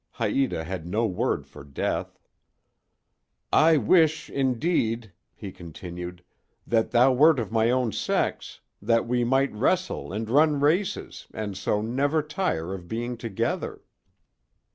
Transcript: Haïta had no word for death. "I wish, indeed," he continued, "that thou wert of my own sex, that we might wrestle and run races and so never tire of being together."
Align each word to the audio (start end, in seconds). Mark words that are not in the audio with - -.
Haïta 0.15 0.65
had 0.65 0.87
no 0.87 1.05
word 1.05 1.45
for 1.45 1.63
death. 1.63 2.17
"I 3.53 3.77
wish, 3.77 4.31
indeed," 4.31 5.11
he 5.35 5.51
continued, 5.51 6.23
"that 6.65 6.89
thou 6.89 7.11
wert 7.13 7.37
of 7.37 7.51
my 7.51 7.69
own 7.69 7.91
sex, 7.91 8.61
that 8.81 9.05
we 9.07 9.23
might 9.23 9.53
wrestle 9.53 10.11
and 10.11 10.27
run 10.27 10.59
races 10.59 11.27
and 11.35 11.55
so 11.55 11.83
never 11.83 12.23
tire 12.23 12.73
of 12.73 12.87
being 12.87 13.15
together." 13.15 13.83